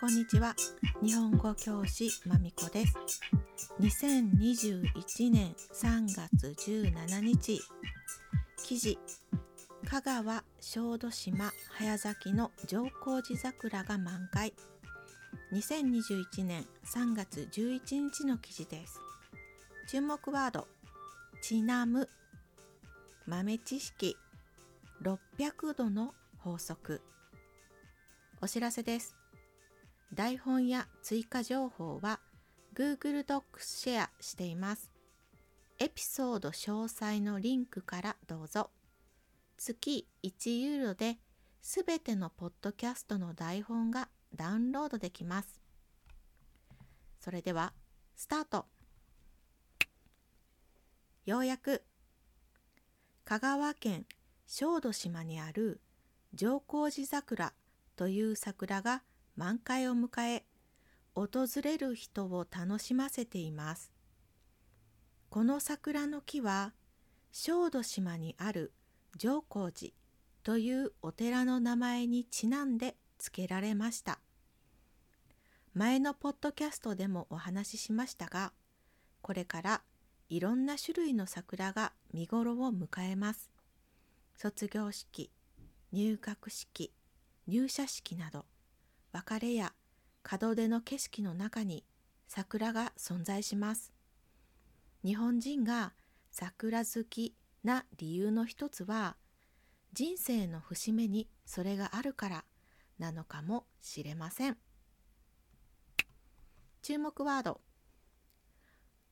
[0.00, 0.56] こんにちは。
[1.00, 2.94] 日本語教師まみこです。
[3.80, 7.62] 2021年3月17日
[8.64, 8.98] 記事。
[9.88, 14.52] 香川小豆島早咲きの上皇寺桜が満開。
[15.52, 18.98] 2021年3月11日の記事です。
[19.88, 20.66] 注目ワード。
[21.40, 22.08] ちなむ。
[23.28, 24.16] 豆知識。
[25.02, 27.02] 600度の法則。
[28.40, 29.16] お知らせです。
[30.14, 32.20] 台本や追加情報は
[32.72, 34.92] Google Docs シェアしています。
[35.80, 38.70] エピソード詳細のリンクからどうぞ。
[39.58, 41.16] 月1ユーロで
[41.60, 45.60] すべてのポッドキャストの台本がダウンロードできます。
[47.18, 47.72] それでは
[48.14, 48.66] スタート。
[51.26, 51.82] ようやく
[53.24, 54.06] 香川県
[54.54, 55.80] 小豆島にある
[56.34, 57.54] 上皇寺桜
[57.96, 59.02] という桜が
[59.34, 60.44] 満開を迎え
[61.14, 63.94] 訪れる人を楽しませています。
[65.30, 66.74] この桜の木は
[67.32, 68.74] 小豆島にある
[69.16, 69.94] 上皇寺
[70.42, 74.18] というお寺の名前にちなんで付けられました。
[75.72, 78.52] 前のポッドキャストでもお話ししましたが
[79.22, 79.82] これから
[80.28, 83.50] いろんな種類の桜が見頃を迎えます。
[84.42, 85.30] 卒業式
[85.92, 86.92] 入学式
[87.46, 88.44] 入社式など
[89.12, 89.72] 別れや
[90.28, 91.84] 門出の景色の中に
[92.26, 93.92] 桜が存在します。
[95.04, 95.92] 日本人が
[96.32, 99.16] 桜好きな理由の一つは
[99.92, 102.44] 人生の節目にそれがあるから
[102.98, 104.56] なのかもしれません。
[106.82, 107.60] 注目ワード。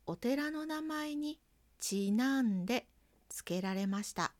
[0.06, 1.38] お寺の名前に
[1.78, 2.88] ちなんで
[3.28, 4.32] 付けられました。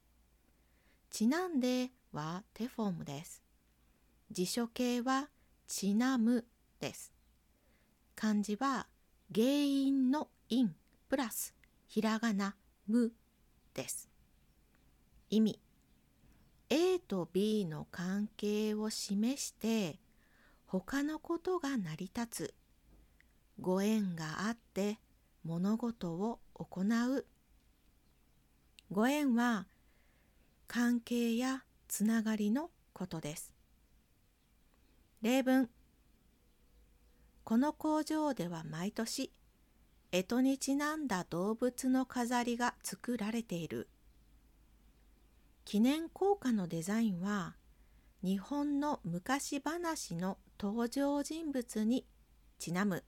[1.11, 3.43] ちなんではテフォームです。
[4.31, 5.29] 辞書形は
[5.67, 6.47] ちなむ
[6.79, 7.13] です。
[8.15, 8.87] 漢字は
[9.35, 10.75] 原因の因
[11.09, 11.53] プラス
[11.89, 12.55] ひらがな
[12.87, 13.13] む
[13.75, 14.09] です。
[15.31, 15.61] 意味
[16.69, 19.99] A と B の関係を示して
[20.67, 22.55] 他のことが成り立つ
[23.61, 24.99] ご縁があって
[25.43, 27.27] 物事を行う
[28.93, 29.67] ご縁は
[30.73, 33.53] 関係やつながりのことです。
[35.21, 35.69] 例文。
[37.43, 39.33] この工場では毎年
[40.13, 43.89] 干支にちなんだ動物の飾りが作られている。
[45.65, 47.57] 記念硬貨のデザインは
[48.23, 52.07] 日本の昔話の登場人物に
[52.61, 53.03] ちなむ。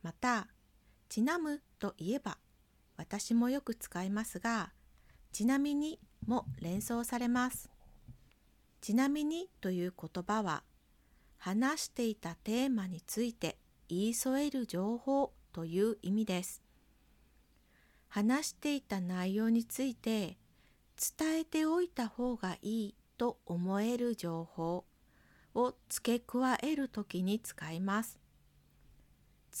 [0.00, 0.46] また、
[1.08, 2.38] ちなむといえば、
[2.96, 4.70] 私もよく使いますが、
[5.34, 7.68] ちなみにも連想されます。
[8.80, 10.62] ちなみにという言葉は、
[11.38, 13.58] 話していたテーマについて
[13.88, 16.62] 言い添える情報という意味です。
[18.06, 20.38] 話していた内容について
[21.18, 24.84] 伝えておいた方がいいと思える情報
[25.56, 28.20] を付け加えるときに使います。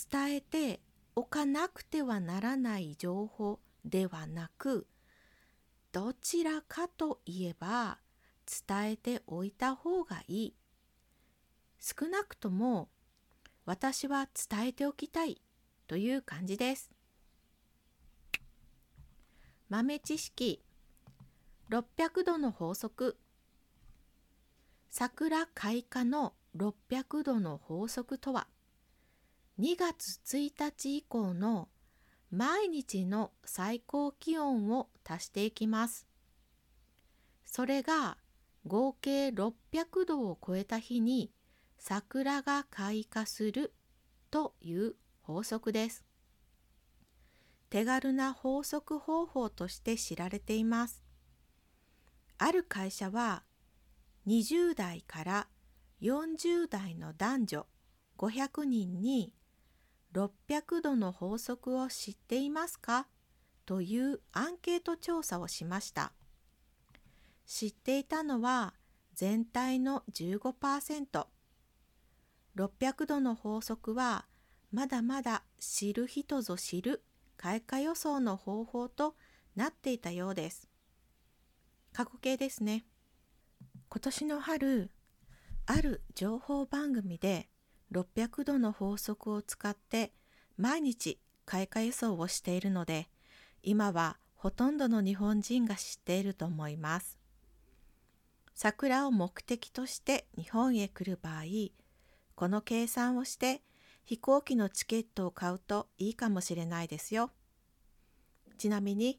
[0.08, 0.78] 伝えて
[1.16, 4.86] おかなくてはならない情報ではなく
[5.94, 7.98] どちらかといえば
[8.66, 10.54] 伝えておいた方がいい。
[11.78, 12.88] 少なくとも
[13.64, 15.40] 私は伝えておきたい
[15.86, 16.90] という感じです。
[19.68, 20.64] 豆知識
[21.70, 23.16] 600度の法則。
[24.90, 28.48] 桜開花の600度の法則とは
[29.60, 31.68] 2月1日以降の
[32.34, 36.08] 毎日の最高気温を足していきます。
[37.46, 38.18] それが
[38.66, 39.52] 合計600
[40.04, 41.30] 度を超えた日に
[41.78, 43.72] 桜が開花する
[44.32, 46.04] という法則です。
[47.70, 51.04] 手軽な法則方法として知られています。
[52.38, 53.44] ある会社は
[54.26, 55.46] 20代から
[56.02, 57.66] 40代の男女
[58.18, 59.32] 500人に
[60.14, 63.08] 600度の法則を知っていますか？
[63.66, 66.12] というアンケート調査をしました。
[67.46, 68.74] 知っていたのは
[69.14, 71.26] 全体の15%。
[72.56, 74.26] 600度の法則は
[74.72, 77.02] まだまだ知る人ぞ知る
[77.36, 79.16] 開花予想の方法と
[79.56, 80.68] なっていたようです。
[81.92, 82.84] 過去形ですね。
[83.88, 84.90] 今年の春、
[85.66, 87.48] ある情報番組で
[87.92, 90.12] 600度の法則を使って
[90.56, 93.08] 毎日開花予想をしているので
[93.62, 97.18] 今はほとんどの日本人が知っていると思います。
[98.54, 101.44] 桜を目的として日本へ来る場合、
[102.34, 103.62] この計算をして
[104.04, 107.30] 飛行機のチケットを買うといいかもしれないですよ。
[108.58, 109.18] ちなみに、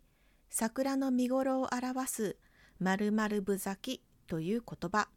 [0.50, 2.38] 桜の見頃を表す
[2.80, 5.10] 〇〇ぶ咲きという言葉、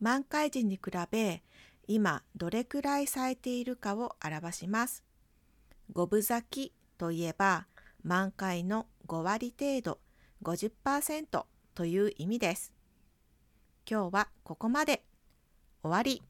[0.00, 1.42] 満開時に比べ
[1.86, 5.04] 今どれくらい咲いているかを表します。
[5.92, 7.66] 五分咲きといえば
[8.02, 9.98] 満開の5割程度
[10.42, 11.44] 50%
[11.74, 12.72] という意味です。
[13.88, 15.04] 今日はここまで。
[15.82, 16.22] 終わり。